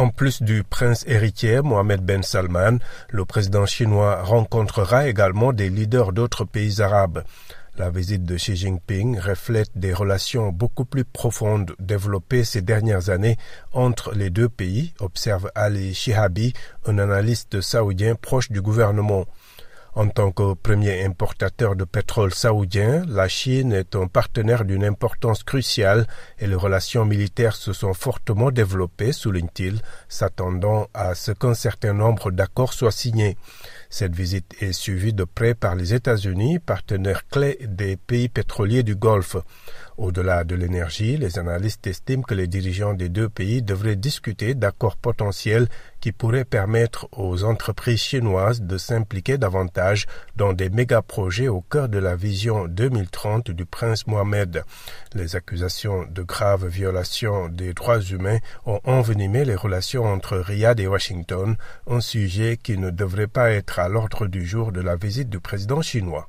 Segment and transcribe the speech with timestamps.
[0.00, 2.78] En plus du prince héritier Mohamed Ben Salman,
[3.10, 7.22] le président chinois rencontrera également des leaders d'autres pays arabes.
[7.76, 13.36] La visite de Xi Jinping reflète des relations beaucoup plus profondes développées ces dernières années
[13.72, 16.54] entre les deux pays, observe Ali Shihabi,
[16.86, 19.26] un analyste saoudien proche du gouvernement.
[19.94, 25.42] En tant que premier importateur de pétrole saoudien, la Chine est un partenaire d'une importance
[25.42, 26.06] cruciale
[26.38, 32.30] et les relations militaires se sont fortement développées, souligne-t-il, s'attendant à ce qu'un certain nombre
[32.30, 33.36] d'accords soient signés.
[33.92, 38.94] Cette visite est suivie de près par les États-Unis, partenaires clés des pays pétroliers du
[38.94, 39.36] Golfe.
[39.98, 44.96] Au-delà de l'énergie, les analystes estiment que les dirigeants des deux pays devraient discuter d'accords
[44.96, 45.68] potentiels
[46.00, 51.98] qui pourraient permettre aux entreprises chinoises de s'impliquer davantage dans des méga-projets au cœur de
[51.98, 54.62] la vision 2030 du prince Mohamed.
[55.14, 60.86] Les accusations de graves violations des droits humains ont envenimé les relations entre Riyad et
[60.86, 65.30] Washington, un sujet qui ne devrait pas être à l'ordre du jour de la visite
[65.30, 66.28] du président chinois.